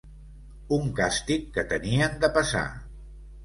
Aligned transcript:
Un 0.77 0.89
càstig 1.01 1.47
que 1.59 1.67
tenien 1.77 2.19
de 2.27 2.33
passar 2.41 2.67